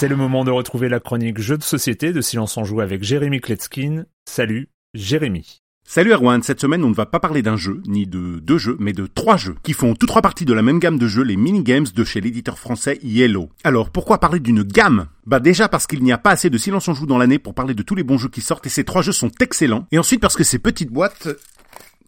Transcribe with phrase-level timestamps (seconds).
[0.00, 3.02] C'est le moment de retrouver la chronique Jeux de société de Silence en Joue avec
[3.02, 4.04] Jérémy Kletskin.
[4.26, 5.60] Salut, Jérémy.
[5.82, 8.76] Salut Erwan, cette semaine on ne va pas parler d'un jeu, ni de deux jeux,
[8.78, 11.24] mais de trois jeux, qui font tous trois parties de la même gamme de jeux,
[11.24, 13.48] les mini-games de chez l'éditeur français Yellow.
[13.64, 15.08] Alors pourquoi parler d'une gamme?
[15.26, 17.54] Bah déjà parce qu'il n'y a pas assez de silence en joue dans l'année pour
[17.54, 19.88] parler de tous les bons jeux qui sortent, et ces trois jeux sont excellents.
[19.90, 21.26] Et ensuite parce que ces petites boîtes,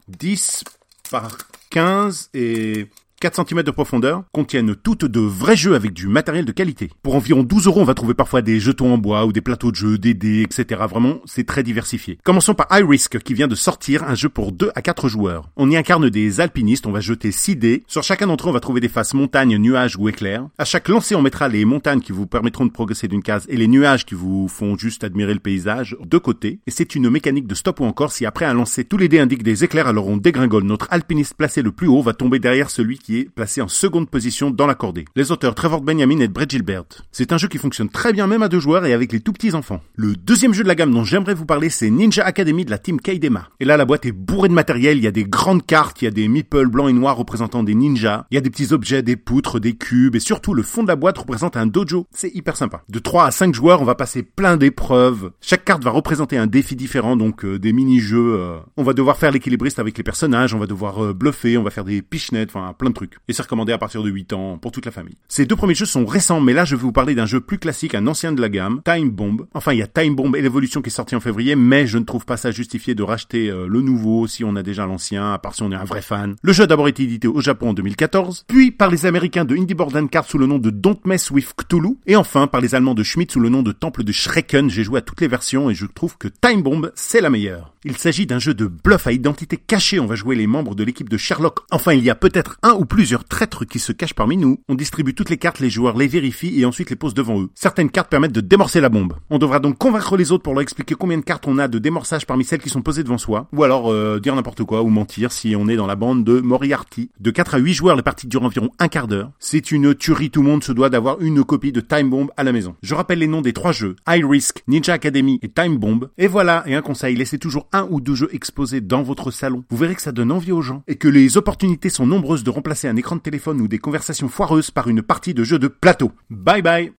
[0.07, 0.63] 10
[1.11, 1.37] par
[1.71, 2.87] 15 et
[3.21, 6.89] 4 cm de profondeur, contiennent toutes de vrais jeux avec du matériel de qualité.
[7.03, 9.71] Pour environ 12 euros, on va trouver parfois des jetons en bois ou des plateaux
[9.71, 10.81] de jeux, des dés, etc.
[10.89, 12.19] Vraiment, c'est très diversifié.
[12.25, 15.51] Commençons par iRisk, qui vient de sortir un jeu pour 2 à 4 joueurs.
[15.57, 17.85] On y incarne des alpinistes, on va jeter 6 dés.
[17.87, 20.49] Sur chacun d'entre eux, on va trouver des faces montagnes, nuages ou éclairs.
[20.57, 23.59] À chaque lancer, on mettra les montagnes qui vous permettront de progresser d'une case et
[23.59, 26.61] les nuages qui vous font juste admirer le paysage de côté.
[26.67, 29.19] Et c'est une mécanique de stop ou encore si après un lancer, tous les dés
[29.19, 30.65] indiquent des éclairs, alors on dégringole.
[30.65, 34.51] Notre alpiniste placé le plus haut va tomber derrière celui qui placé en seconde position
[34.51, 35.05] dans la cordée.
[35.17, 36.85] Les auteurs Trevor Benjamin et Brett Gilbert.
[37.13, 39.33] C'est un jeu qui fonctionne très bien même à deux joueurs et avec les tout
[39.33, 39.81] petits enfants.
[39.97, 42.79] Le deuxième jeu de la gamme dont j'aimerais vous parler, c'est Ninja Academy de la
[42.79, 43.49] team Kaidema.
[43.59, 46.05] Et là, la boîte est bourrée de matériel, il y a des grandes cartes, il
[46.05, 48.73] y a des meeples blancs et noirs représentant des ninjas, il y a des petits
[48.73, 52.07] objets, des poutres, des cubes, et surtout le fond de la boîte représente un dojo.
[52.13, 52.83] C'est hyper sympa.
[52.89, 55.33] De 3 à 5 joueurs, on va passer plein d'épreuves.
[55.41, 58.37] Chaque carte va représenter un défi différent, donc euh, des mini-jeux.
[58.39, 61.63] euh, On va devoir faire l'équilibriste avec les personnages, on va devoir euh, bluffer, on
[61.63, 63.00] va faire des pichenettes, enfin plein de trucs.
[63.29, 65.17] Et c'est recommandé à partir de 8 ans pour toute la famille.
[65.29, 67.59] Ces deux premiers jeux sont récents, mais là je vais vous parler d'un jeu plus
[67.59, 69.47] classique, un ancien de la gamme, Time Bomb.
[69.55, 71.99] Enfin, il y a Time Bomb et l'évolution qui est sorti en février, mais je
[71.99, 75.33] ne trouve pas ça justifié de racheter euh, le nouveau si on a déjà l'ancien,
[75.33, 76.37] à part si on est un vrai fan.
[76.43, 79.57] Le jeu a d'abord été édité au Japon en 2014, puis par les Américains de
[79.57, 82.61] Indie Board and Card sous le nom de Don't Mess with Cthulhu, et enfin par
[82.61, 84.71] les Allemands de Schmidt sous le nom de Temple de Schrecken.
[84.71, 87.75] J'ai joué à toutes les versions et je trouve que Time Bomb c'est la meilleure.
[87.85, 90.01] Il s'agit d'un jeu de bluff à identité cachée.
[90.01, 91.61] On va jouer les membres de l'équipe de Sherlock.
[91.71, 94.59] Enfin, il y a peut-être un ou plusieurs traîtres qui se cachent parmi nous.
[94.69, 97.49] On distribue toutes les cartes, les joueurs les vérifient et ensuite les posent devant eux.
[97.55, 99.15] Certaines cartes permettent de démorcer la bombe.
[99.31, 101.79] On devra donc convaincre les autres pour leur expliquer combien de cartes on a de
[101.79, 103.47] démorçage parmi celles qui sont posées devant soi.
[103.53, 106.41] Ou alors euh, dire n'importe quoi ou mentir si on est dans la bande de
[106.41, 107.11] Moriarty.
[107.21, 109.31] De 4 à 8 joueurs, la partie dure environ un quart d'heure.
[109.39, 112.43] C'est une tuerie, tout le monde se doit d'avoir une copie de Time Bomb à
[112.43, 112.75] la maison.
[112.83, 113.95] Je rappelle les noms des trois jeux.
[114.09, 116.09] High Risk, Ninja Academy et Time Bomb.
[116.19, 119.63] Et voilà, et un conseil, laissez toujours un ou deux jeux exposés dans votre salon.
[119.71, 122.51] Vous verrez que ça donne envie aux gens et que les opportunités sont nombreuses de
[122.89, 126.13] un écran de téléphone ou des conversations foireuses par une partie de jeu de plateau.
[126.31, 126.93] Bye bye